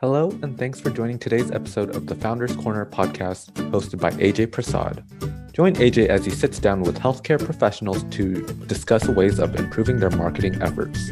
[0.00, 4.50] Hello, and thanks for joining today's episode of the Founders Corner podcast hosted by Ajay
[4.50, 5.04] Prasad.
[5.52, 10.08] Join Ajay as he sits down with healthcare professionals to discuss ways of improving their
[10.08, 11.10] marketing efforts.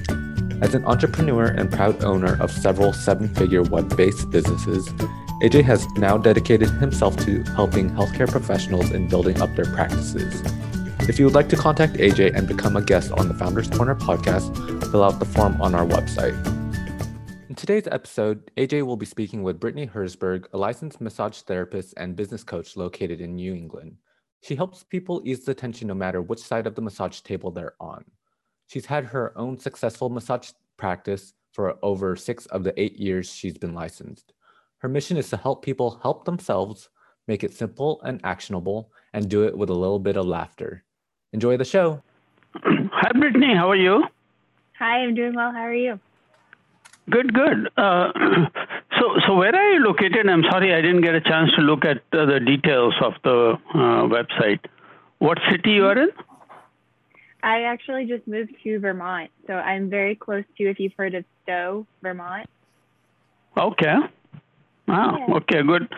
[0.62, 4.89] As an entrepreneur and proud owner of several seven figure web based businesses,
[5.43, 10.43] Ajay has now dedicated himself to helping healthcare professionals in building up their practices.
[11.01, 13.97] If you would like to contact Ajay and become a guest on the Founders Corner
[13.97, 16.58] podcast, fill out the form on our website.
[17.59, 22.15] In today's episode, Ajay will be speaking with Brittany Herzberg, a licensed massage therapist and
[22.15, 23.96] business coach located in New England.
[24.42, 27.74] She helps people ease the tension no matter which side of the massage table they're
[27.80, 28.05] on.
[28.68, 33.59] She's had her own successful massage practice for over six of the eight years she's
[33.59, 34.34] been licensed.
[34.79, 36.90] Her mission is to help people help themselves,
[37.27, 40.84] make it simple and actionable, and do it with a little bit of laughter.
[41.32, 42.04] Enjoy the show.
[42.54, 43.56] Hi, Brittany.
[43.56, 44.04] How are you?
[44.79, 45.51] Hi, I'm doing well.
[45.51, 45.98] How are you?
[47.10, 47.70] Good, good.
[47.76, 48.12] Uh,
[48.98, 50.28] so, so where are you located?
[50.28, 53.54] I'm sorry, I didn't get a chance to look at uh, the details of the
[53.74, 54.60] uh, website.
[55.18, 56.10] What city you are in?
[57.42, 61.24] I actually just moved to Vermont, so I'm very close to, if you've heard of
[61.45, 62.48] Stowe, Vermont.
[63.56, 63.95] Okay.
[64.87, 65.19] Wow.
[65.19, 65.34] Yeah.
[65.37, 65.62] Okay.
[65.62, 65.89] Good.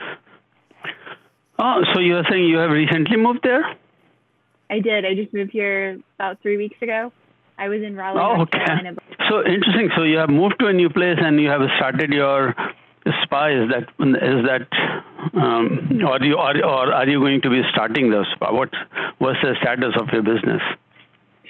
[1.58, 3.76] Oh, so you are saying you have recently moved there?
[4.70, 5.04] I did.
[5.04, 7.12] I just moved here about three weeks ago.
[7.60, 8.20] I was in Raleigh.
[8.20, 8.64] Oh, okay.
[9.28, 9.90] So interesting.
[9.94, 12.54] So you have moved to a new place and you have started your
[13.22, 13.48] spa.
[13.48, 14.66] Is that is that
[15.38, 18.50] um, or you or, or are you going to be starting the spa?
[18.50, 18.70] What
[19.18, 20.62] what's the status of your business?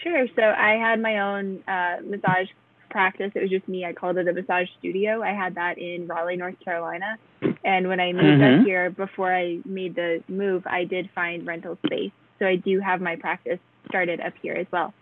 [0.02, 0.27] Sure.
[0.34, 2.48] So I had my own uh, massage
[2.91, 3.30] practice.
[3.36, 3.84] It was just me.
[3.84, 5.22] I called it a massage studio.
[5.22, 7.19] I had that in Raleigh, North Carolina.
[7.62, 8.62] And when I moved mm-hmm.
[8.62, 12.11] up here, before I made the move, I did find rental space.
[12.41, 14.92] So I do have my practice started up here as well.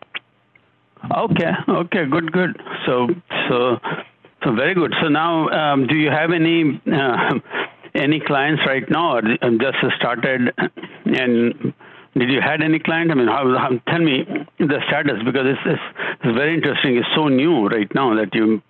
[1.04, 1.50] Okay.
[1.68, 2.04] Okay.
[2.10, 2.32] Good.
[2.32, 2.60] Good.
[2.86, 3.08] So
[3.48, 3.78] so
[4.44, 4.94] so very good.
[5.02, 7.34] So now, um, do you have any uh,
[7.94, 10.52] any clients right now, or just started?
[11.06, 11.74] And
[12.16, 13.10] did you had any client?
[13.10, 14.24] I mean, how, how, tell me
[14.58, 15.82] the status because it's, it's
[16.24, 16.96] it's very interesting.
[16.96, 18.62] It's so new right now that you.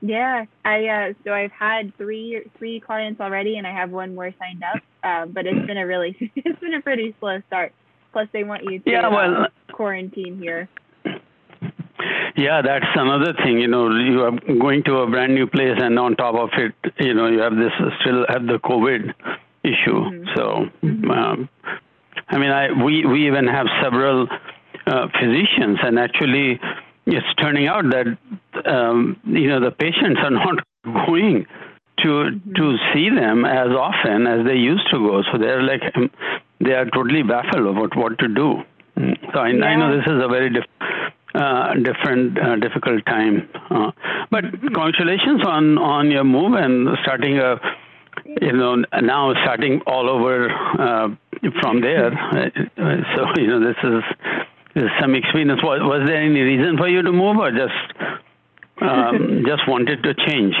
[0.00, 4.32] Yeah, I uh, so I've had three three clients already, and I have one more
[4.38, 4.82] signed up.
[5.02, 7.72] Uh, but it's been a really it's been a pretty slow start.
[8.12, 10.68] Plus, they want you to yeah, well, uh, quarantine here.
[12.36, 13.58] Yeah, that's another thing.
[13.58, 16.74] You know, you are going to a brand new place, and on top of it,
[17.00, 19.14] you know, you have this still have the COVID
[19.64, 20.00] issue.
[20.04, 20.24] Mm-hmm.
[20.36, 21.10] So, mm-hmm.
[21.10, 21.48] um,
[22.28, 24.28] I mean, I we we even have several
[24.86, 26.60] uh, physicians, and actually,
[27.06, 28.06] it's turning out that
[28.66, 30.62] um, you know the patients are not
[31.06, 31.46] going
[32.00, 32.52] to mm-hmm.
[32.52, 35.22] to see them as often as they used to go.
[35.32, 36.10] So they're like um,
[36.60, 38.62] they are totally baffled about what to do.
[38.96, 39.32] Mm.
[39.32, 39.64] So I, yeah.
[39.64, 40.64] I know this is a very diff-
[41.36, 43.48] uh, different uh, difficult time.
[43.70, 43.92] Uh,
[44.30, 47.60] but congratulations on on your move and starting a
[48.40, 51.08] you know now starting all over uh,
[51.60, 52.12] from there.
[52.12, 52.50] Uh,
[53.14, 54.02] so you know this is,
[54.74, 55.60] this is some experience.
[55.62, 57.84] Was, was there any reason for you to move, or just
[58.80, 60.54] um, just wanted to change?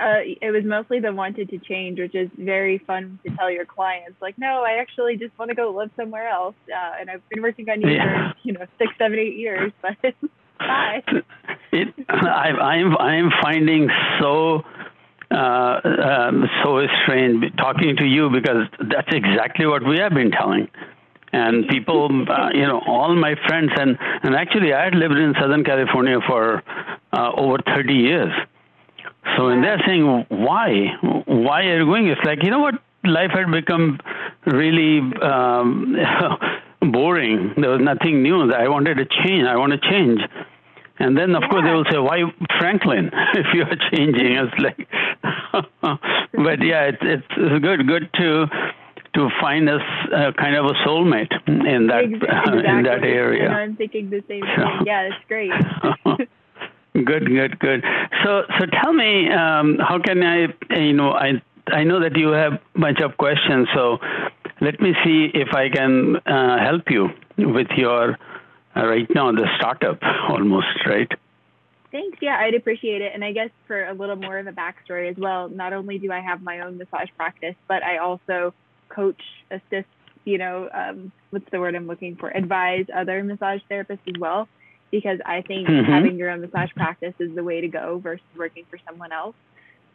[0.00, 3.64] Uh, it was mostly the wanted to change, which is very fun to tell your
[3.64, 4.20] clients.
[4.20, 6.54] Like, no, I actually just want to go live somewhere else.
[6.68, 8.32] Uh, and I've been working on you yeah.
[8.32, 9.96] for you know six, seven, eight years, but
[10.58, 11.02] bye.
[11.72, 13.88] It, I, I'm I'm finding
[14.20, 14.62] so
[15.30, 20.68] uh, um, so strange talking to you because that's exactly what we have been telling.
[21.32, 25.34] And people, uh, you know, all my friends, and, and actually, I had lived in
[25.38, 26.62] Southern California for
[27.12, 28.32] uh, over 30 years.
[29.36, 32.08] So when they're saying why, why are you going?
[32.08, 33.98] It's like you know what, life had become
[34.46, 35.96] really um,
[36.92, 37.54] boring.
[37.56, 38.52] There was nothing new.
[38.52, 39.44] I wanted to change.
[39.46, 40.20] I want to change.
[40.98, 41.48] And then, of yeah.
[41.48, 42.22] course, they will say, "Why,
[42.58, 43.10] Franklin?
[43.34, 44.88] If you are changing?" It's like,
[46.32, 48.46] but yeah, it's, it's it's good, good to
[49.14, 49.82] to find us
[50.14, 52.66] uh, kind of a soulmate in that exactly.
[52.66, 53.48] uh, in that area.
[53.48, 54.86] I'm thinking the same thing.
[54.86, 55.52] Yeah, it's great.
[57.04, 57.84] Good, good, good.
[58.24, 62.28] So, so tell me, um, how can I, you know, I I know that you
[62.28, 63.98] have bunch of questions, so
[64.60, 68.16] let me see if I can uh, help you with your
[68.76, 69.98] uh, right now the startup
[70.28, 71.10] almost, right?
[71.92, 72.18] Thanks.
[72.22, 73.12] Yeah, I'd appreciate it.
[73.14, 76.12] And I guess for a little more of a backstory as well, not only do
[76.12, 78.54] I have my own massage practice, but I also
[78.88, 79.20] coach,
[79.50, 79.88] assist,
[80.24, 84.48] you know, um, what's the word I'm looking for, advise other massage therapists as well
[84.90, 85.90] because I think mm-hmm.
[85.90, 89.34] having your own massage practice is the way to go versus working for someone else.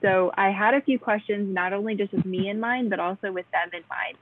[0.02, 3.32] So I had a few questions, not only just with me in mind, but also
[3.32, 4.18] with them in mind.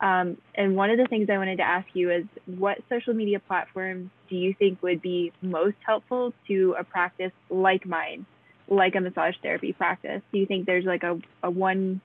[0.00, 3.38] Um, and one of the things I wanted to ask you is what social media
[3.38, 8.24] platforms do you think would be most helpful to a practice like mine,
[8.66, 10.22] like a massage therapy practice?
[10.32, 12.00] Do you think there's like a, a one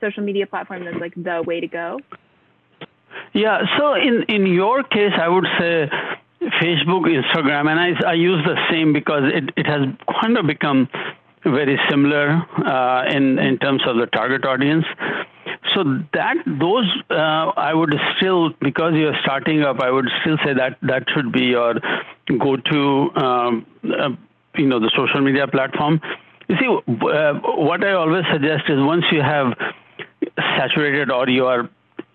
[0.00, 2.00] social media platform that's like the way to go?
[3.32, 3.62] Yeah.
[3.78, 5.90] So in in your case, I would say
[6.60, 9.82] Facebook, Instagram, and I I use the same because it it has
[10.20, 10.88] kind of become
[11.44, 14.84] very similar uh, in in terms of the target audience.
[15.74, 15.84] So
[16.14, 20.78] that those uh, I would still because you're starting up, I would still say that
[20.82, 21.74] that should be your
[22.38, 24.10] go-to, um, uh,
[24.56, 26.00] you know, the social media platform.
[26.48, 27.34] You see, uh,
[27.68, 29.52] what I always suggest is once you have
[30.56, 31.68] saturated or you are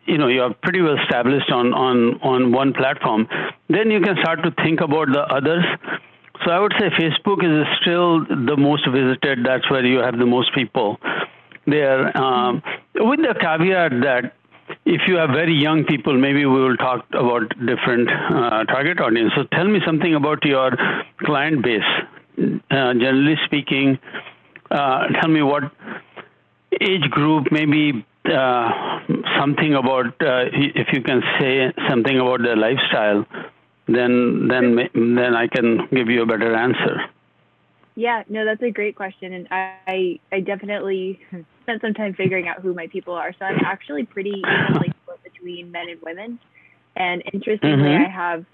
[0.06, 3.28] you know you're pretty well established on on on one platform
[3.70, 5.64] then you can start to think about the others.
[6.44, 9.46] So i would say facebook is still the most visited.
[9.46, 10.98] That's where you have the most people
[11.66, 12.16] there.
[12.18, 12.62] Um,
[12.96, 14.34] with the caveat that
[14.86, 19.32] if you have very young people maybe we will talk about different uh, target audience.
[19.36, 20.72] So tell me something about your
[21.20, 21.92] client base.
[22.38, 24.00] Uh, generally speaking
[24.72, 25.64] uh, tell me what
[26.82, 29.00] age group maybe uh,
[29.38, 33.26] something about uh, if you can say something about their lifestyle,
[33.88, 37.02] then then then I can give you a better answer.
[37.96, 41.20] Yeah, no, that's a great question, and I I definitely
[41.64, 43.34] spent some time figuring out who my people are.
[43.38, 46.40] So I'm actually pretty evenly split between men and women,
[46.96, 48.06] and interestingly, mm-hmm.
[48.06, 48.46] I have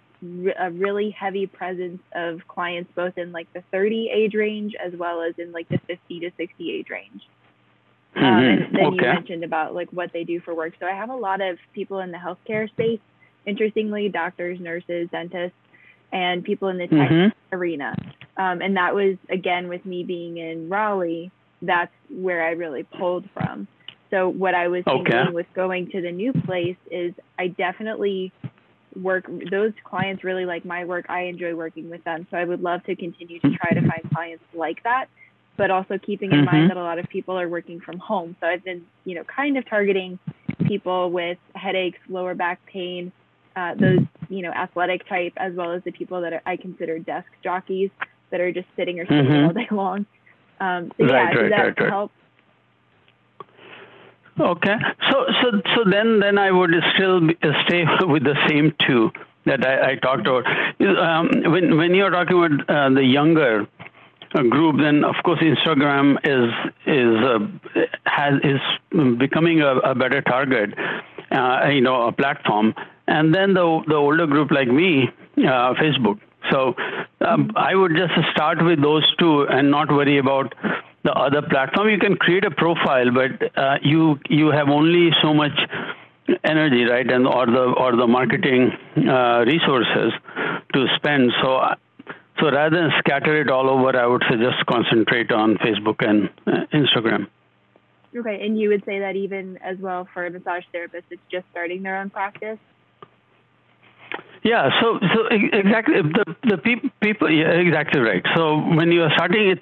[0.60, 5.21] a really heavy presence of clients both in like the 30 age range as well
[5.21, 7.21] as in like the 50 to 60 age range.
[8.16, 8.64] Um, mm-hmm.
[8.64, 8.96] and then okay.
[8.96, 10.74] you mentioned about like what they do for work.
[10.80, 13.00] So I have a lot of people in the healthcare space,
[13.46, 15.58] interestingly, doctors, nurses, dentists,
[16.12, 17.56] and people in the tech mm-hmm.
[17.56, 17.96] arena.
[18.38, 21.32] Um, and that was again with me being in Raleigh.
[21.62, 23.68] That's where I really pulled from.
[24.10, 28.34] So what I was thinking with going to the new place is I definitely
[28.96, 32.62] work those clients really like my work i enjoy working with them so i would
[32.62, 35.06] love to continue to try to find clients like that
[35.60, 36.56] but also keeping in mm-hmm.
[36.56, 38.34] mind that a lot of people are working from home.
[38.40, 40.18] So I've been, you know, kind of targeting
[40.66, 43.12] people with headaches, lower back pain,
[43.58, 46.98] uh, those, you know, athletic type, as well as the people that are, I consider
[46.98, 47.90] desk jockeys
[48.32, 49.48] that are just sitting or sitting mm-hmm.
[49.48, 50.06] all day long.
[50.62, 52.12] Um, so right, yeah, right, does that right, help?
[54.40, 54.76] Okay,
[55.12, 57.36] so so so then then I would still be,
[57.68, 59.12] stay with the same two
[59.46, 60.46] that I, I talked about.
[60.80, 63.68] Um, when when you're talking about uh, the younger
[64.31, 66.52] group, then of course Instagram is
[66.86, 68.62] is uh, has is
[69.18, 70.74] becoming a, a better target,
[71.31, 72.74] uh, you know, a platform.
[73.08, 76.20] And then the the older group like me, uh, Facebook.
[76.52, 76.76] So
[77.22, 80.54] um, I would just start with those two and not worry about
[81.04, 81.90] the other platform.
[81.90, 85.58] You can create a profile, but uh, you you have only so much
[86.44, 90.14] energy, right, and or the or the marketing uh, resources
[90.74, 91.31] to spend.
[91.42, 91.60] So
[92.40, 96.30] so rather than scatter it all over, I would say just concentrate on Facebook and
[96.48, 97.28] uh, Instagram.
[98.16, 101.46] Okay, and you would say that even as well for a massage therapist, it's just
[101.52, 102.58] starting their own practice.
[104.44, 108.26] Yeah, so so exactly the the pe- people yeah, exactly right.
[108.36, 109.60] So when you are starting it,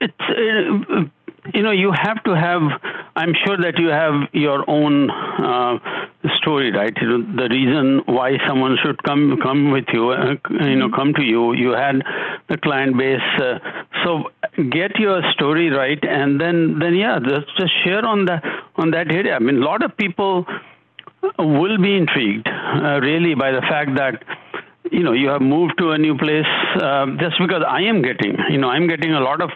[0.00, 1.04] it's uh,
[1.54, 2.62] you know you have to have
[3.16, 5.78] i'm sure that you have your own uh,
[6.38, 6.96] story right?
[7.00, 11.14] You know, the reason why someone should come come with you uh, you know come
[11.14, 12.02] to you you had
[12.48, 13.58] the client base uh,
[14.04, 14.30] so
[14.70, 18.40] get your story right and then then yeah just just share on the
[18.76, 19.34] on that area.
[19.34, 20.46] I mean a lot of people
[21.38, 24.22] will be intrigued uh, really by the fact that
[24.92, 28.36] you know you have moved to a new place uh, just because I am getting
[28.50, 29.50] you know I'm getting a lot of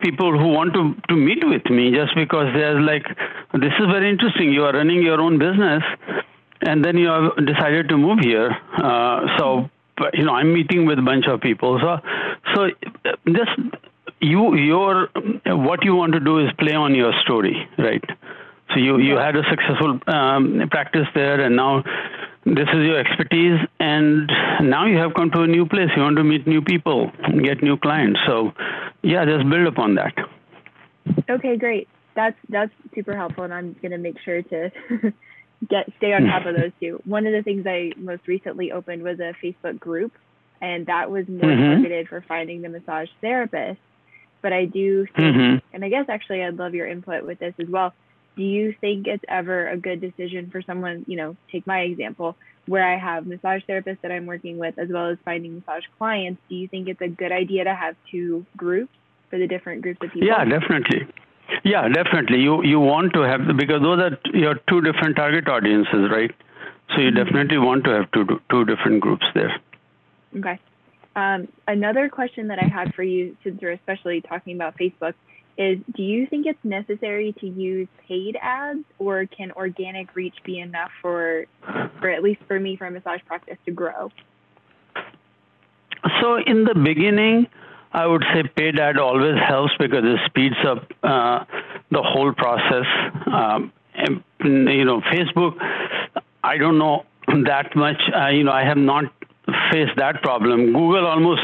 [0.00, 3.06] people who want to to meet with me just because they're like
[3.52, 4.52] this is very interesting.
[4.52, 5.82] You are running your own business
[6.62, 8.50] and then you have decided to move here.
[8.76, 9.70] Uh, so
[10.14, 11.78] you know I'm meeting with a bunch of people.
[11.82, 11.98] So
[12.54, 12.70] so
[13.26, 13.50] just
[14.20, 15.08] you your
[15.46, 18.04] what you want to do is play on your story right?
[18.70, 21.84] So you you had a successful um, practice there and now
[22.54, 24.30] this is your expertise and
[24.62, 25.90] now you have come to a new place.
[25.96, 27.10] You want to meet new people
[27.42, 28.20] get new clients.
[28.26, 28.52] So
[29.02, 30.14] yeah just build upon that.
[31.28, 31.88] Okay great.
[32.14, 34.70] That's that's super helpful and i'm going to make sure to
[35.68, 37.00] get stay on top of those two.
[37.04, 40.12] One of the things i most recently opened was a facebook group
[40.60, 41.82] and that was more mm-hmm.
[41.82, 43.80] targeted for finding the massage therapist.
[44.40, 45.66] But i do think mm-hmm.
[45.74, 47.92] and i guess actually i'd love your input with this as well
[48.38, 52.36] do you think it's ever a good decision for someone, you know, take my example,
[52.66, 56.40] where I have massage therapists that I'm working with as well as finding massage clients,
[56.48, 58.92] do you think it's a good idea to have two groups
[59.28, 60.28] for the different groups of people?
[60.28, 61.08] Yeah, definitely.
[61.64, 62.38] Yeah, definitely.
[62.40, 66.30] You you want to have because those are your two different target audiences, right?
[66.90, 67.24] So you mm-hmm.
[67.24, 69.60] definitely want to have two two different groups there.
[70.36, 70.60] Okay.
[71.16, 75.14] Um, another question that I had for you, since we're especially talking about Facebook,
[75.58, 80.60] is do you think it's necessary to use paid ads or can organic reach be
[80.60, 81.44] enough for,
[82.00, 84.10] for at least for me, for a massage practice to grow?
[86.20, 87.48] So in the beginning,
[87.92, 91.44] I would say paid ad always helps because it speeds up uh,
[91.90, 92.86] the whole process.
[93.26, 95.56] Um, and, you know, Facebook,
[96.44, 98.00] I don't know that much.
[98.14, 99.04] Uh, you know, I have not
[99.70, 100.72] faced that problem.
[100.72, 101.42] Google almost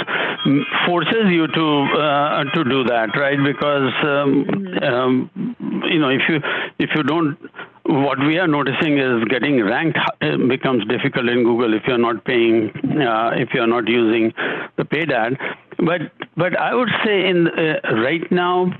[0.86, 1.66] forces you to
[1.98, 3.38] uh, to do that, right?
[3.42, 4.84] Because um, mm-hmm.
[4.84, 6.40] um, you know, if you
[6.78, 7.38] if you don't,
[7.84, 9.98] what we are noticing is getting ranked
[10.48, 12.70] becomes difficult in Google if you're not paying,
[13.00, 14.32] uh, if you're not using
[14.76, 15.38] the paid ad.
[15.78, 18.72] But but I would say in uh, right now,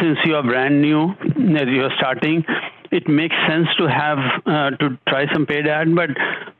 [0.00, 2.44] since you are brand new, you're starting
[2.92, 5.94] it makes sense to have uh, to try some paid ad.
[5.96, 6.10] But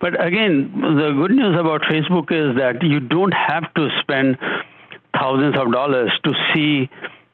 [0.03, 4.37] but again, the good news about Facebook is that you don't have to spend
[5.17, 6.91] thousands of dollars to see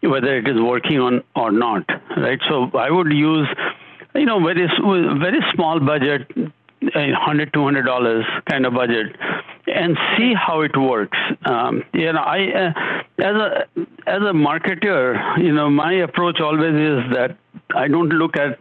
[0.06, 1.84] whether it is working on or not,
[2.18, 2.38] right?
[2.46, 3.48] So I would use,
[4.14, 4.68] you know, very
[5.18, 6.30] very small budget,
[6.94, 9.16] hundred two hundred dollars kind of budget,
[9.66, 11.16] and see how it works.
[11.46, 13.66] Um, you know, I uh, as a
[14.06, 17.38] as a marketer, you know, my approach always is that
[17.74, 18.58] I don't look at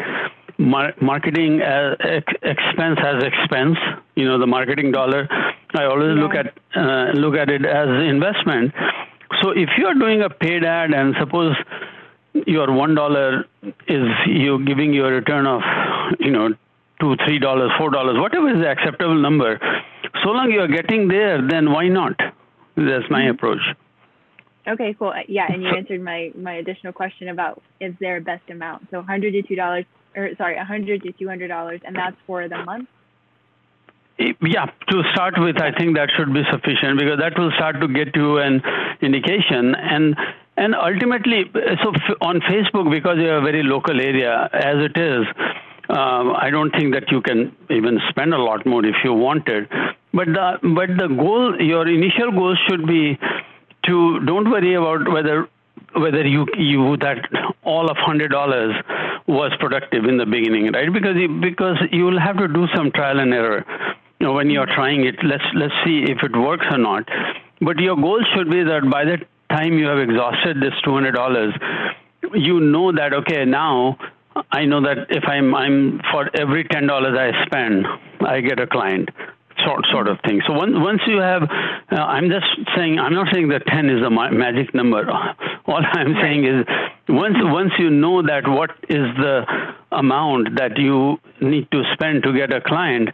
[0.58, 3.78] mar- marketing as ex- expense as expense.
[4.16, 5.28] You know, the marketing dollar.
[5.76, 6.24] I always yeah.
[6.24, 8.74] look at uh, look at it as investment.
[9.42, 11.56] So if you are doing a paid ad and suppose
[12.46, 13.46] your one dollar
[13.88, 15.62] is you giving you a return of
[16.20, 16.50] you know
[17.00, 19.60] two three dollars four dollars whatever is the acceptable number
[20.24, 22.16] so long you are getting there then why not
[22.76, 23.32] that's my mm-hmm.
[23.32, 23.62] approach
[24.68, 25.14] Okay, cool.
[25.30, 28.90] Yeah, and you answered my my additional question about is there a best amount?
[28.92, 29.86] So 100 to two dollars,
[30.18, 32.90] or sorry, 100 to 200 dollars, and that's for the month.
[34.20, 37.88] Yeah, to start with, I think that should be sufficient because that will start to
[37.88, 38.62] get you an
[39.02, 40.16] indication and.
[40.60, 41.44] And ultimately,
[41.84, 45.28] so on Facebook, because you're a very local area, as it is,
[45.88, 49.70] um, I don't think that you can even spend a lot more if you wanted.
[50.14, 53.20] But the but the goal, your initial goal should be
[53.86, 55.48] to don't worry about whether
[55.96, 57.18] whether you you that
[57.64, 58.76] all of hundred dollars
[59.28, 60.92] was productive in the beginning, right?
[60.92, 63.66] Because you, because you will have to do some trial and error.
[64.20, 67.08] You know, when you're trying it, let's let's see if it works or not.
[67.62, 69.18] But your goal should be that by the
[69.50, 71.54] time you have exhausted this two hundred dollars,
[72.34, 73.98] you know that okay now
[74.52, 77.86] I know that if I'm I'm for every ten dollars I spend,
[78.22, 79.10] I get a client
[79.68, 80.42] sort sort of thing.
[80.48, 84.02] So once once you have, uh, I'm just saying, I'm not saying that 10 is
[84.06, 85.04] a ma- magic number.
[85.68, 86.66] All I'm saying is,
[87.10, 89.44] once once you know that what is the
[89.92, 93.10] amount that you need to spend to get a client,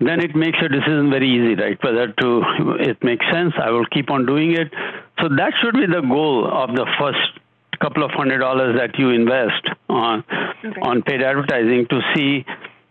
[0.00, 1.78] then it makes your decision very easy, right?
[1.82, 2.42] Whether to
[2.78, 4.72] it makes sense, I will keep on doing it.
[5.20, 7.40] So that should be the goal of the first
[7.80, 10.24] couple of hundred dollars that you invest on
[10.64, 10.80] okay.
[10.82, 12.44] on paid advertising to see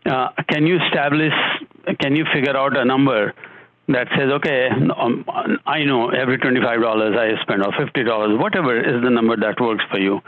[0.10, 1.34] uh, can you establish
[2.00, 3.34] can you figure out a number
[3.90, 5.26] that says, okay, um,
[5.66, 10.00] I know every $25 I spend or $50, whatever is the number that works for
[10.00, 10.20] you.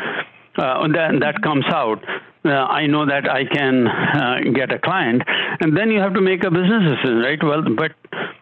[0.57, 2.03] Uh, that, that comes out.
[2.45, 5.21] Uh, I know that I can uh, get a client,
[5.59, 7.39] and then you have to make a business decision, right?
[7.43, 7.91] Well, but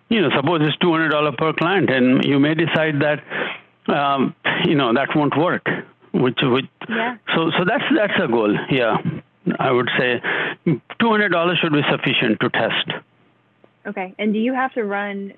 [0.10, 3.24] you know, suppose it's two hundred dollar per client, and you may decide that
[3.92, 5.68] um, you know that won't work.
[6.14, 7.18] Which, which, yeah.
[7.36, 8.56] So, so that's that's a goal.
[8.70, 8.98] Yeah.
[9.60, 10.22] I would say
[10.66, 12.92] $200 should be sufficient to test.
[13.86, 14.14] Okay.
[14.20, 15.34] And do you have to run?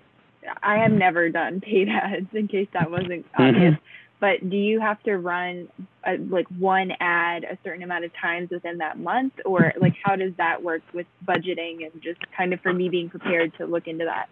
[0.64, 3.74] I have never done paid ads in case that wasn't obvious.
[3.74, 3.84] Mm-hmm.
[4.20, 5.70] But do you have to run
[6.06, 10.18] a, like one ad a certain amount of times within that month, or like how
[10.18, 13.88] does that work with budgeting and just kind of for me being prepared to look
[13.88, 14.28] into that?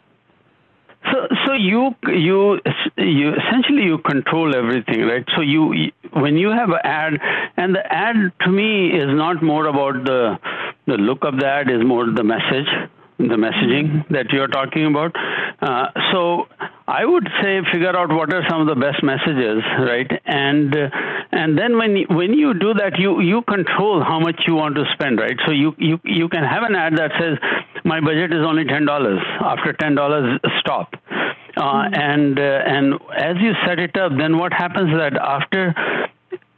[1.05, 2.59] So, so you you
[2.97, 5.23] you essentially you control everything, right?
[5.35, 7.13] So you when you have an ad,
[7.55, 10.37] and the ad to me is not more about the
[10.85, 12.67] the look of the ad, is more the message,
[13.17, 15.11] the messaging that you're talking about.
[15.59, 16.47] Uh, so
[16.87, 20.09] I would say figure out what are some of the best messages, right?
[20.25, 20.89] And uh,
[21.31, 24.85] and then when when you do that, you you control how much you want to
[24.93, 25.37] spend, right?
[25.45, 27.37] So you you you can have an ad that says
[27.83, 29.19] my budget is only ten dollars.
[29.41, 30.93] After ten dollars, stop.
[30.93, 31.93] Uh, mm-hmm.
[31.95, 35.73] And uh, and as you set it up, then what happens is that after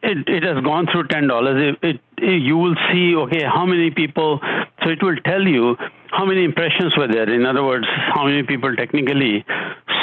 [0.03, 1.75] it, it has gone through ten dollars.
[1.81, 4.39] It, it, you will see okay how many people.
[4.83, 5.75] So it will tell you
[6.11, 7.29] how many impressions were there.
[7.29, 9.45] In other words, how many people technically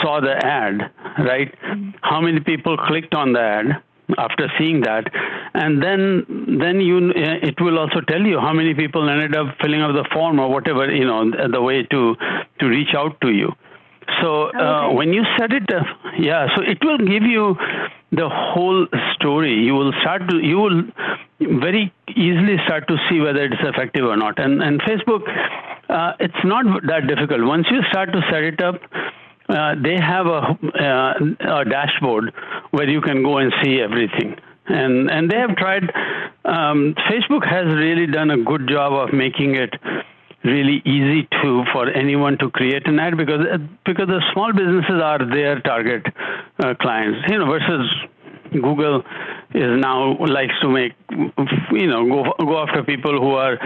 [0.03, 1.53] saw the ad, right?
[1.63, 1.91] Mm-hmm.
[2.03, 3.83] How many people clicked on the ad
[4.19, 5.11] after seeing that,
[5.55, 9.83] and then then you it will also tell you how many people ended up filling
[9.83, 12.15] up the form or whatever you know the way to
[12.61, 13.53] to reach out to you.
[14.21, 15.83] So uh, when you set it, uh,
[16.19, 17.57] yeah, so it will give you
[18.13, 19.55] the whole story.
[19.55, 20.83] You will start to, you will
[21.41, 24.39] very easily start to see whether it's effective or not.
[24.39, 25.23] And, and Facebook,
[25.89, 27.43] uh, it's not that difficult.
[27.45, 28.81] Once you start to set it up,
[29.49, 32.33] uh, they have a, uh, a, dashboard
[32.71, 34.37] where you can go and see everything.
[34.67, 35.85] And, and they have tried,
[36.45, 39.73] um, Facebook has really done a good job of making it
[40.47, 43.47] really easy to for anyone to create an ad because
[43.85, 46.07] because the small businesses are their target
[46.63, 47.19] uh, clients.
[47.29, 47.91] You know versus
[48.53, 49.03] google
[49.55, 50.93] is now likes to make
[51.73, 53.59] you know go go after people who are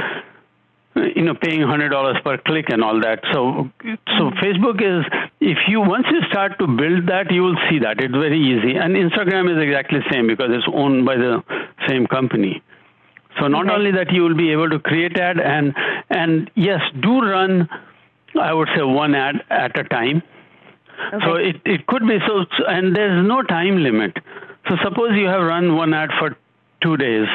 [0.96, 3.20] you know paying hundred dollars per click and all that.
[3.32, 3.70] So
[4.18, 5.04] so facebook is
[5.40, 8.00] if you once you start to build that you will see that.
[8.00, 8.76] It's very easy.
[8.76, 11.42] And instagram is exactly the same because it's owned by the
[11.86, 12.62] same company
[13.38, 13.74] so not okay.
[13.74, 15.74] only that you will be able to create ad and
[16.08, 17.68] and yes, do run
[18.40, 20.22] I would say one ad at a time.
[21.14, 21.24] Okay.
[21.24, 24.16] So it, it could be so and there's no time limit.
[24.68, 26.36] So suppose you have run one ad for
[26.82, 27.26] two days.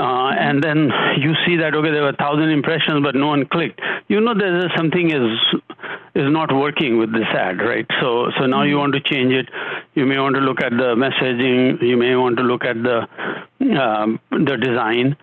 [0.00, 3.80] Uh, and then you see that okay there were thousand impressions but no one clicked
[4.08, 5.28] you know there's something is
[6.14, 8.80] is not working with this ad right so so now you mm-hmm.
[8.80, 9.46] want to change it
[9.94, 12.96] you may want to look at the messaging you may want to look at the
[13.78, 15.16] um, the design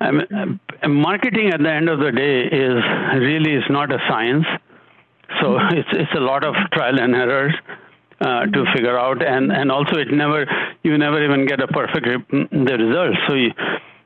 [0.00, 2.82] I mean, marketing at the end of the day is
[3.20, 4.44] really is not a science.
[5.40, 5.76] So mm-hmm.
[5.78, 7.54] it's it's a lot of trial and errors
[8.20, 8.72] uh, to mm-hmm.
[8.74, 10.46] figure out, and and also it never
[10.82, 13.14] you never even get a perfect the result.
[13.28, 13.52] So you,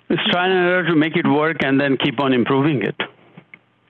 [0.08, 2.96] it's trial and error to make it work, and then keep on improving it.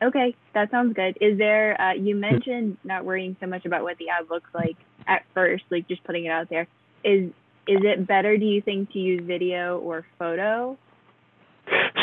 [0.01, 1.19] Okay, that sounds good.
[1.21, 1.81] Is there?
[1.81, 5.65] Uh, you mentioned not worrying so much about what the ad looks like at first,
[5.71, 6.67] like just putting it out there.
[7.05, 7.31] Is
[7.67, 10.79] is it better, do you think, to use video or photo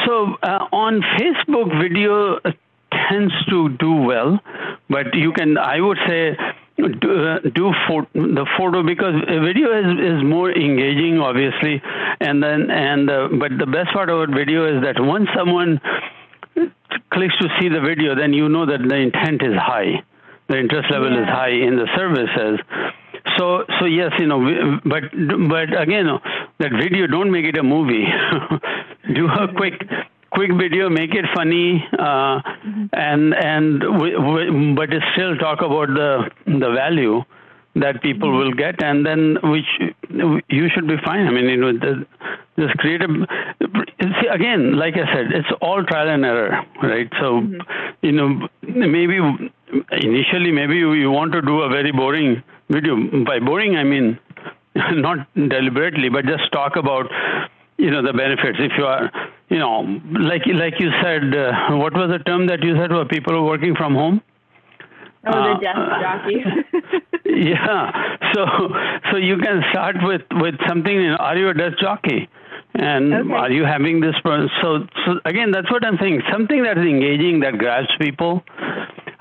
[0.05, 2.39] so uh, on Facebook, video
[3.10, 4.39] tends to do well,
[4.89, 6.38] but you can, I would say,
[6.77, 11.82] do, uh, do for, the photo because video is, is more engaging, obviously,
[12.20, 15.79] and then and uh, but the best part about video is that once someone
[17.12, 20.04] clicks to see the video, then you know that the intent is high,
[20.50, 21.23] the interest level yeah.
[21.23, 22.60] is high in the services.
[23.38, 26.08] So so yes, you know, but but again,
[26.60, 28.06] that video don't make it a movie.
[29.13, 29.80] do a quick
[30.36, 32.86] quick video, make it funny, uh, mm-hmm.
[32.93, 37.24] and and w- w- but still talk about the the value
[37.76, 38.38] that people mm-hmm.
[38.38, 39.69] will get, and then which
[40.50, 41.28] you should be fine.
[41.28, 42.06] I mean, you know, the,
[42.60, 43.02] just create.
[43.02, 47.10] See, again, like I said, it's all trial and error, right?
[47.19, 47.60] So, mm-hmm.
[48.02, 49.19] you know, maybe
[49.91, 52.95] initially maybe you, you want to do a very boring video.
[53.26, 54.19] By boring, I mean
[54.76, 57.08] not deliberately, but just talk about
[57.86, 58.58] you know the benefits.
[58.60, 59.12] If you are
[59.50, 59.82] you know
[60.32, 63.76] like like you said uh, what was the term that you said for people working
[63.76, 64.21] from home?
[65.28, 66.39] Oh the uh, desk jockey.
[67.26, 68.17] Yeah.
[68.34, 68.45] So
[69.12, 72.28] so you can start with with something you know, are you a desk jockey?
[72.74, 73.34] And okay.
[73.34, 74.15] are you having this
[74.62, 76.21] so so again that's what i'm saying.
[76.32, 78.43] Something that is engaging that grabs people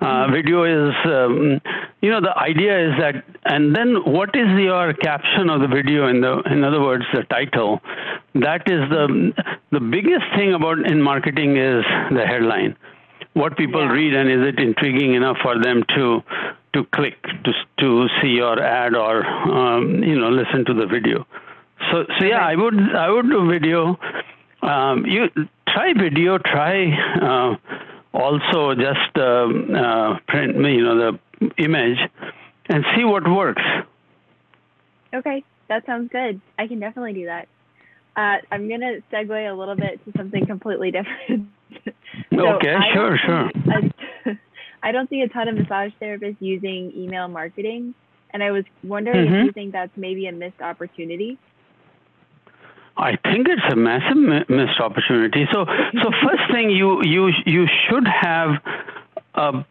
[0.04, 1.60] uh, video is, um,
[2.02, 6.08] you know, the idea is that, and then what is your caption of the video?
[6.08, 7.80] In the, in other words, the title.
[8.34, 9.32] That is the
[9.70, 12.76] the biggest thing about in marketing is the headline.
[13.34, 13.92] What people yeah.
[13.92, 16.22] read and is it intriguing enough for them to
[16.74, 21.26] to click to to see your ad or um, you know listen to the video.
[21.90, 23.98] So so yeah, I would I would do video.
[24.62, 25.28] Um, you
[25.68, 26.90] try video, try.
[27.22, 27.56] Uh,
[28.14, 31.98] also just um, uh, print me, you know the image
[32.68, 33.62] and see what works.
[35.12, 36.40] Okay that sounds good.
[36.58, 37.48] I can definitely do that.
[38.16, 41.48] Uh, i'm going to segue a little bit to something completely different.
[42.32, 43.50] So okay sure sure.
[44.84, 47.94] I don't see a ton of massage therapists using email marketing
[48.32, 49.34] and i was wondering mm-hmm.
[49.34, 51.38] if you think that's maybe a missed opportunity
[52.96, 54.16] I think it's a massive
[54.48, 55.46] missed opportunity.
[55.52, 58.50] So, so first thing you you you should have
[59.34, 59.64] a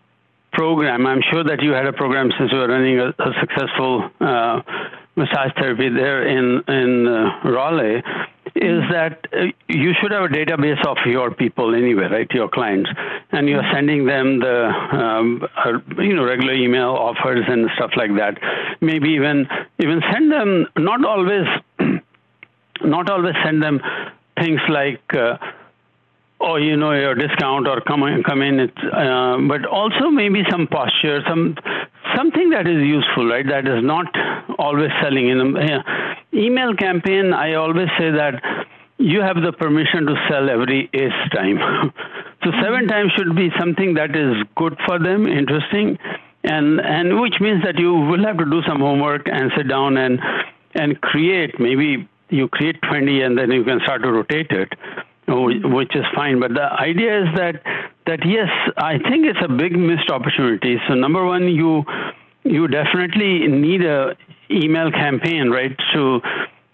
[0.51, 1.07] program.
[1.07, 4.61] I'm sure that you had a program since you were running a, a successful uh,
[5.15, 8.03] massage therapy there in in uh, Raleigh.
[8.55, 12.29] Is that uh, you should have a database of your people anyway, right?
[12.31, 12.89] Your clients,
[13.31, 18.11] and you're sending them the um, uh, you know regular email offers and stuff like
[18.17, 18.37] that.
[18.81, 19.47] Maybe even
[19.79, 21.47] even send them not always
[22.83, 23.81] not always send them
[24.39, 25.37] things like uh,
[26.39, 30.43] oh you know your discount or come in, come in it's, uh, but also maybe
[30.49, 31.55] some posture some
[32.15, 33.47] something that is useful right?
[33.47, 34.07] That is not
[34.59, 35.83] always selling in a
[36.33, 38.41] email campaign i always say that
[38.97, 41.59] you have the permission to sell every eighth time.
[42.43, 45.97] So seven times should be something that is good for them interesting
[46.43, 49.95] and and which means that you will have to do some homework and sit down
[49.95, 50.19] and
[50.75, 54.69] and create maybe you create 20 and then you can start to rotate it
[55.27, 56.39] which is fine.
[56.39, 57.61] But the idea is that
[58.05, 60.77] that yes i think it's a big missed opportunity.
[60.87, 61.83] So number one you
[62.43, 64.17] you definitely need a
[64.51, 66.21] email campaign right to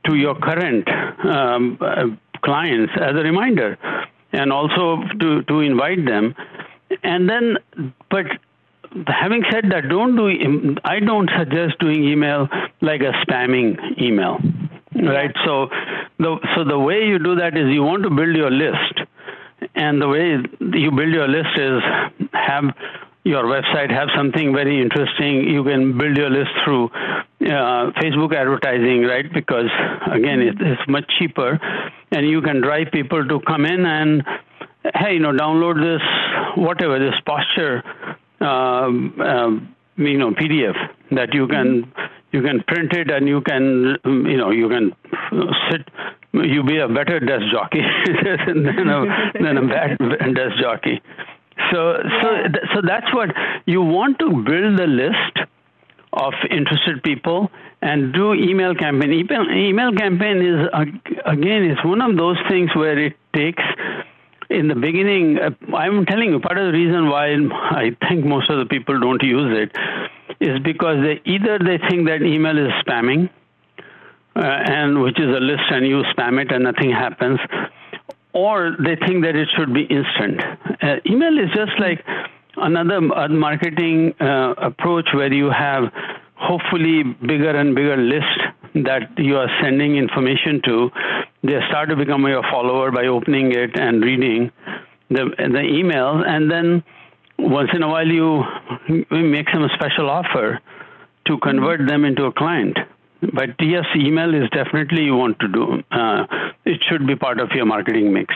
[0.07, 0.87] to your current
[1.23, 2.05] um, uh,
[2.41, 3.77] clients as a reminder
[4.33, 6.33] and also to to invite them.
[7.03, 7.57] And then
[8.09, 8.25] but
[9.05, 12.47] having said that don't do i don't suggest doing email
[12.81, 14.39] like a spamming email
[15.07, 15.31] right?
[15.45, 15.69] So
[16.17, 19.01] the so the way you do that is you want to build your list.
[19.75, 21.81] And the way you build your list is
[22.33, 22.63] have
[23.23, 25.49] your website have something very interesting.
[25.49, 26.85] You can build your list through
[27.41, 29.31] uh, facebook advertising right?
[29.33, 29.69] Because
[30.11, 31.59] again it, it's much cheaper.
[32.11, 34.23] And you can drive people to come in and
[34.95, 36.01] hey you know download this
[36.55, 37.83] whatever this posture
[38.41, 40.75] um, um, you know PDF
[41.11, 42.01] that you can mm-hmm.
[42.31, 44.95] you can print it and you can you know you can
[45.69, 45.81] sit
[46.33, 47.81] you be a better desk jockey
[48.23, 49.97] than a than a bad
[50.35, 51.01] desk jockey.
[51.71, 52.27] So so
[52.73, 53.29] so that's what
[53.65, 55.49] you want to build the list
[56.13, 59.13] of interested people and do email campaign.
[59.13, 60.67] Email, email campaign is
[61.25, 63.63] again it's one of those things where it takes
[64.49, 67.35] in the beginning, uh, I'm telling you, part of the reason why
[67.71, 69.75] I think most of the people don't use it
[70.39, 73.29] is because they either they think that email is spamming,
[74.35, 77.39] uh, and which is a list, and you spam it and nothing happens,
[78.33, 80.41] or they think that it should be instant.
[80.81, 82.03] Uh, email is just like
[82.57, 85.91] another marketing uh, approach where you have
[86.35, 88.39] hopefully bigger and bigger list
[88.75, 90.89] that you are sending information to,
[91.43, 94.51] they start to become your follower by opening it and reading
[95.09, 96.83] the the email, and then
[97.37, 98.43] once in a while you
[99.09, 100.59] make some special offer
[101.25, 102.77] to convert them into a client.
[103.21, 105.83] But yes, email is definitely you want to do.
[105.91, 106.25] Uh,
[106.65, 108.33] it should be part of your marketing mix.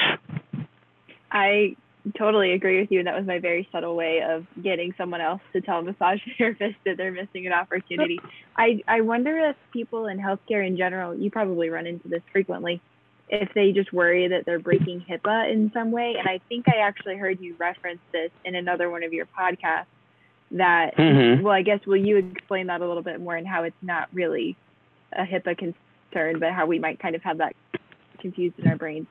[1.31, 1.75] I
[2.17, 2.99] totally agree with you.
[2.99, 6.19] And that was my very subtle way of getting someone else to tell a massage
[6.37, 8.19] therapist that they're missing an opportunity.
[8.57, 12.81] I, I wonder if people in healthcare in general, you probably run into this frequently,
[13.29, 16.15] if they just worry that they're breaking HIPAA in some way.
[16.17, 19.85] And I think I actually heard you reference this in another one of your podcasts
[20.51, 21.41] that, mm-hmm.
[21.41, 24.09] well, I guess, will you explain that a little bit more and how it's not
[24.13, 24.55] really
[25.11, 27.55] a HIPAA concern, but how we might kind of have that
[28.19, 29.07] confused in our brains?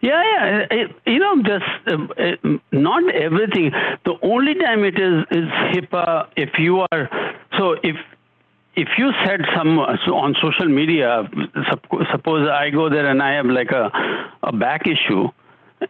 [0.00, 0.66] Yeah, yeah.
[0.70, 2.40] It, you know, just uh, it,
[2.72, 3.70] not everything.
[4.04, 7.08] The only time it is is HIPAA if you are
[7.58, 7.96] so if
[8.76, 11.28] if you said some so on social media,
[11.70, 13.90] suppose I go there and I have like a
[14.42, 15.28] a back issue,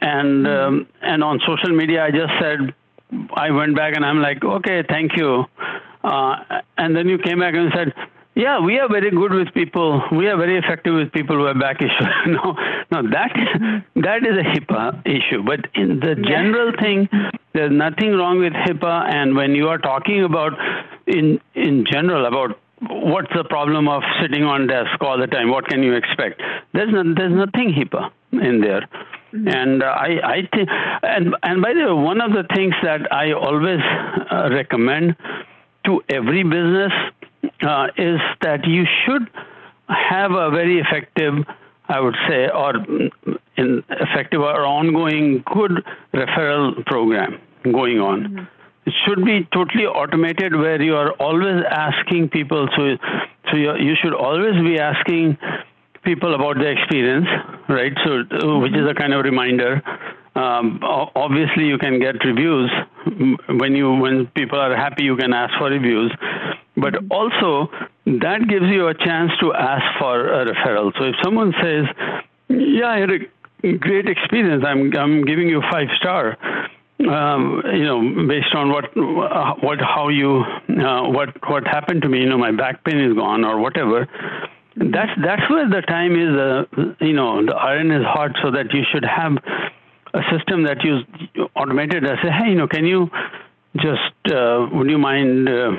[0.00, 0.74] and mm-hmm.
[0.74, 2.74] um, and on social media I just said
[3.34, 5.44] I went back and I'm like okay, thank you,
[6.02, 6.36] uh,
[6.76, 7.94] and then you came back and said
[8.34, 10.02] yeah, we are very good with people.
[10.12, 12.08] We are very effective with people who have back issues.
[12.26, 12.54] no,
[12.92, 13.32] no, that
[13.96, 15.42] that is a HIPAA issue.
[15.42, 17.08] But in the general thing,
[17.54, 19.12] there's nothing wrong with HIPAA.
[19.12, 20.52] And when you are talking about
[21.06, 25.66] in in general about what's the problem of sitting on desk all the time, what
[25.66, 26.40] can you expect?
[26.72, 28.88] There's no, there's nothing HIPAA in there.
[29.32, 29.48] Mm-hmm.
[29.48, 30.68] And uh, I, I think,
[31.02, 33.80] and and by the way, one of the things that I always
[34.30, 35.16] uh, recommend
[35.86, 36.92] to every business
[37.62, 39.28] uh, is that you should
[39.88, 41.34] have a very effective,
[41.88, 42.76] I would say, or
[43.56, 48.22] in effective or ongoing good referral program going on.
[48.22, 48.44] Mm-hmm.
[48.86, 52.68] It should be totally automated where you are always asking people.
[52.76, 52.96] So,
[53.50, 55.36] so you should always be asking
[56.02, 57.26] people about their experience,
[57.68, 57.92] right?
[58.04, 59.82] So, which is a kind of reminder.
[60.34, 62.70] Um, obviously, you can get reviews
[63.48, 65.04] when you when people are happy.
[65.04, 66.12] You can ask for reviews,
[66.76, 67.68] but also,
[68.06, 70.92] that gives you a chance to ask for a referral.
[70.96, 71.84] So if someone says,
[72.48, 74.64] "Yeah, I had a great experience.
[74.64, 76.38] I'm I'm giving you five star,"
[77.08, 82.20] um, you know, based on what what how you uh, what what happened to me.
[82.20, 84.06] You know, my back pain is gone or whatever.
[84.76, 86.36] That's that's where the time is.
[86.38, 89.36] Uh, you know, the iron is hot, so that you should have
[90.14, 91.00] a system that you
[91.56, 92.06] automated.
[92.06, 93.10] I say, hey, you know, can you
[93.76, 95.72] just uh, would you mind uh,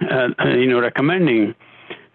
[0.00, 1.54] uh, you know, recommending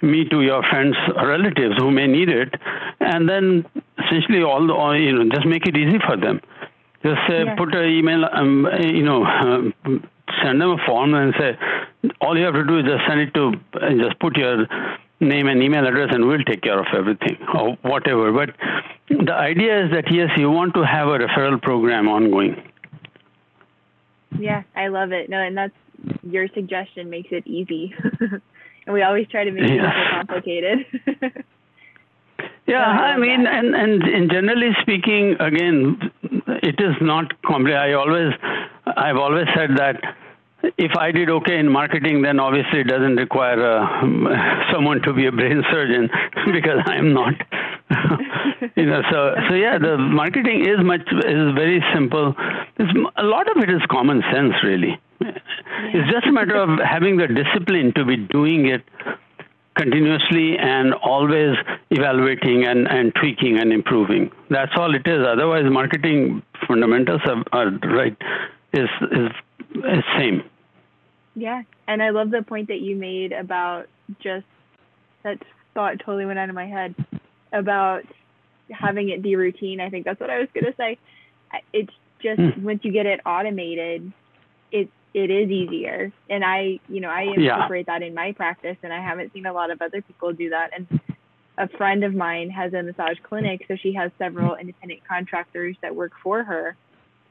[0.02, 2.54] me to your friends or relatives who may need it,
[3.00, 3.66] and then
[3.98, 6.42] essentially all the, all, you know, just make it easy for them.
[7.04, 7.58] Just say, yes.
[7.58, 9.90] put an email, um, you know, uh,
[10.44, 11.58] send them a form and say,
[12.22, 13.54] all you have to do is just send it to,
[13.98, 14.68] just put your
[15.22, 18.32] name and email address and we'll take care of everything or whatever.
[18.32, 18.56] But
[19.08, 22.62] the idea is that yes, you want to have a referral program ongoing.
[24.38, 25.30] Yeah, I love it.
[25.30, 25.74] No, and that's
[26.24, 27.94] your suggestion makes it easy.
[28.20, 29.92] and we always try to make yeah.
[29.92, 30.80] it complicated.
[32.68, 36.12] yeah, I, mean, and, and and generally speaking, again,
[36.48, 37.80] it is not complicated.
[37.80, 38.34] I always,
[38.86, 40.02] I've always said that
[40.78, 44.02] if I did okay in marketing, then obviously it doesn't require uh,
[44.74, 46.10] someone to be a brain surgeon
[46.54, 47.34] because I'm not.
[48.76, 52.34] you know, so so yeah, the marketing is much is very simple.
[52.78, 55.00] It's, a lot of it is common sense, really.
[55.20, 58.84] It's just a matter of having the discipline to be doing it
[59.76, 61.56] continuously and always
[61.90, 64.32] evaluating and, and tweaking and improving.
[64.50, 65.26] That's all it is.
[65.26, 68.18] Otherwise, marketing fundamentals are, are right
[68.74, 69.32] is is
[69.76, 70.44] is same.
[71.42, 73.88] Yeah, and I love the point that you made about
[74.20, 74.46] just
[75.24, 75.40] that
[75.74, 76.94] thought totally went out of my head
[77.52, 78.04] about
[78.70, 79.82] having it be routine.
[79.82, 81.00] I think that's what I was gonna say.
[81.74, 82.62] It's just mm.
[82.62, 84.14] once you get it automated,
[84.72, 86.12] it it is easier.
[86.30, 87.98] And I, you know, I incorporate yeah.
[87.98, 90.70] that in my practice, and I haven't seen a lot of other people do that.
[90.76, 91.00] And
[91.58, 95.96] a friend of mine has a massage clinic, so she has several independent contractors that
[95.96, 96.78] work for her.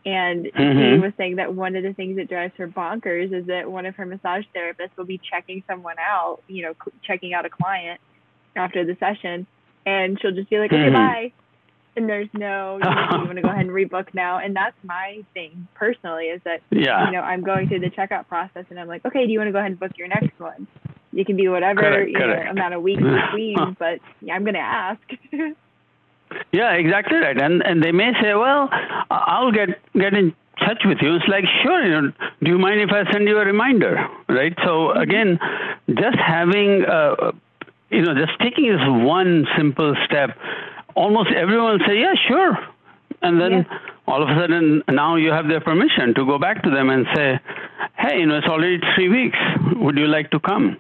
[0.06, 0.94] And mm-hmm.
[0.94, 3.84] she was saying that one of the things that drives her bonkers is that one
[3.84, 8.00] of her massage therapists will be checking someone out, you know, checking out a client
[8.56, 9.46] after the session,
[9.84, 10.94] and she'll just be like, "Okay, mm-hmm.
[10.94, 11.32] bye,"
[11.96, 14.76] and there's no you, know, you want to go ahead and rebook now and that's
[14.82, 17.06] my thing personally is that yeah.
[17.06, 19.48] you know i'm going through the checkout process and i'm like okay do you want
[19.48, 20.66] to go ahead and book your next one
[21.12, 22.44] you can be whatever correct, you correct.
[22.44, 25.00] know amount of weeks between but yeah, i'm going to ask
[26.52, 28.68] yeah exactly right and and they may say well
[29.10, 32.12] i'll get get in touch with you it's like sure you know,
[32.42, 35.00] do you mind if i send you a reminder right so mm-hmm.
[35.00, 35.38] again
[35.88, 37.32] just having uh,
[37.90, 40.36] you know just taking this one simple step
[40.94, 42.58] almost everyone will say, yeah, sure.
[43.22, 43.78] And then yeah.
[44.06, 47.06] all of a sudden, now you have their permission to go back to them and
[47.14, 47.40] say,
[47.96, 49.38] hey, you know, it's already three weeks.
[49.76, 50.78] Would you like to come?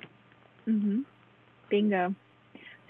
[0.68, 1.00] Mm-hmm.
[1.68, 2.14] Bingo.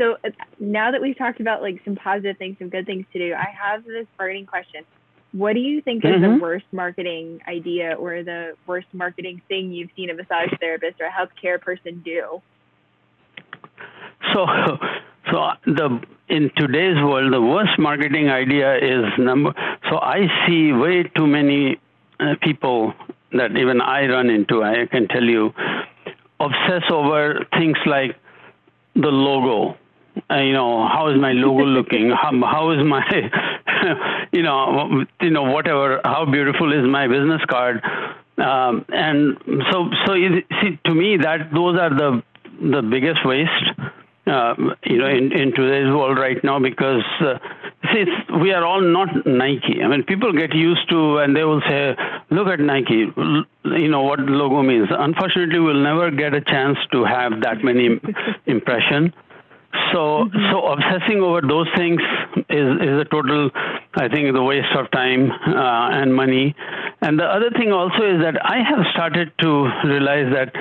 [0.00, 3.18] So uh, now that we've talked about like some positive things, some good things to
[3.18, 4.84] do, I have this burning question.
[5.32, 6.38] What do you think is mm-hmm.
[6.38, 11.06] the worst marketing idea or the worst marketing thing you've seen a massage therapist or
[11.06, 12.40] a healthcare person do?
[14.34, 14.46] So,
[15.32, 19.52] so the in today's world, the worst marketing idea is number.
[19.90, 21.80] So I see way too many
[22.20, 22.92] uh, people
[23.32, 24.62] that even I run into.
[24.62, 25.52] I can tell you,
[26.38, 28.16] obsess over things like
[28.94, 29.76] the logo.
[30.30, 32.10] Uh, you know, how is my logo looking?
[32.10, 33.02] How, how is my,
[34.32, 36.00] you know, you know, whatever.
[36.04, 37.82] How beautiful is my business card?
[38.38, 39.36] Um, and
[39.70, 42.22] so, so you see, to me, that those are the
[42.62, 43.70] the biggest waste
[44.30, 47.38] uh, you know, in, in today's world right now because uh,
[47.92, 48.04] see,
[48.40, 49.82] we are all not Nike.
[49.82, 51.96] I mean, people get used to and they will say,
[52.30, 54.88] look at Nike, you know what logo means.
[54.90, 58.00] Unfortunately, we'll never get a chance to have that many
[58.46, 59.12] impression.
[59.92, 60.50] So, mm-hmm.
[60.50, 62.00] so obsessing over those things
[62.48, 63.50] is is a total,
[63.94, 66.54] I think, the waste of time uh, and money.
[67.02, 70.52] And the other thing also is that I have started to realize that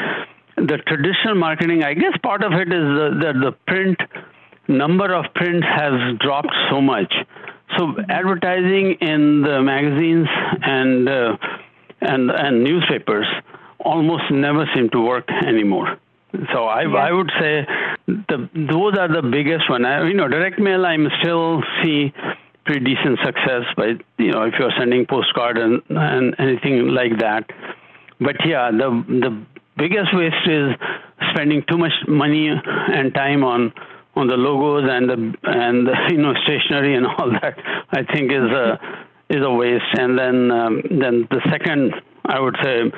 [0.55, 3.99] the traditional marketing, I guess part of it is that the, the print
[4.67, 7.13] number of prints has dropped so much.
[7.77, 10.27] So advertising in the magazines
[10.61, 11.37] and uh,
[12.01, 13.27] and and newspapers
[13.79, 15.97] almost never seem to work anymore.
[16.53, 16.95] So I yeah.
[16.95, 17.65] I would say
[18.07, 19.85] the those are the biggest one.
[19.85, 22.13] I, you know, direct mail I'm still see
[22.65, 27.49] pretty decent success, but you know if you're sending postcard and and anything like that.
[28.19, 29.45] But yeah, the the
[29.77, 30.75] biggest waste is
[31.33, 33.73] spending too much money and time on
[34.15, 37.57] on the logos and the and the, you know stationery and all that.
[37.91, 38.79] I think is a
[39.29, 39.97] is a waste.
[39.97, 41.93] And then um, then the second
[42.25, 42.91] I would say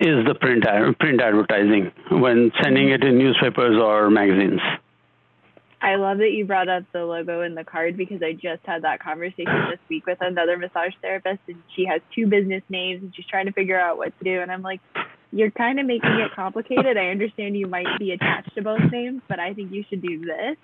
[0.00, 0.64] is the print
[0.98, 4.60] print advertising when sending it in newspapers or magazines.
[5.80, 8.82] I love that you brought up the logo and the card because I just had
[8.82, 13.14] that conversation this week with another massage therapist and she has two business names and
[13.14, 14.80] she's trying to figure out what to do and I'm like
[15.30, 16.96] you're kind of making it complicated.
[16.96, 20.24] I understand you might be attached to both names, but I think you should do
[20.24, 20.56] this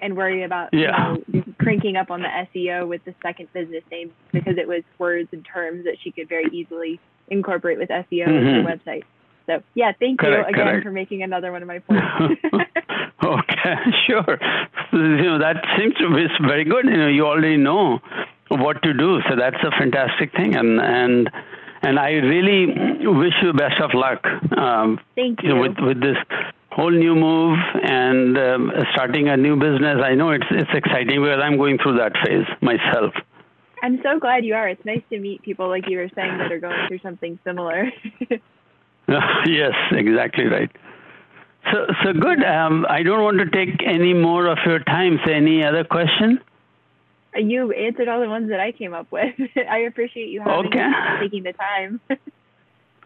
[0.00, 1.16] and worry about yeah.
[1.28, 4.82] you know, cranking up on the SEO with the second business name because it was
[4.98, 8.66] words and terms that she could very easily incorporate with SEO mm-hmm.
[8.66, 9.02] her website.
[9.46, 10.84] So yeah, thank correct, you again correct.
[10.84, 12.04] for making another one of my points.
[13.24, 13.74] okay,
[14.06, 14.38] sure.
[14.92, 16.84] You know that seems to be very good.
[16.86, 18.00] You know, you already know
[18.48, 21.30] what to do, so that's a fantastic thing, and and
[21.82, 22.66] and I really
[23.06, 24.24] wish you best of luck.
[24.56, 25.50] Um, Thank you.
[25.50, 26.16] you know, with with this
[26.76, 29.98] whole new move and um, starting a new business.
[30.04, 33.14] I know it's it's exciting because I'm going through that phase myself.
[33.82, 34.68] I'm so glad you are.
[34.68, 37.90] It's nice to meet people like you were saying that are going through something similar.
[39.46, 40.70] yes, exactly right.
[41.72, 42.44] So, so good.
[42.44, 45.18] Um, I don't want to take any more of your time.
[45.24, 46.40] So, any other question?
[47.34, 49.34] You answered all the ones that I came up with.
[49.70, 50.90] I appreciate you having Okay.
[51.20, 52.00] taking the time.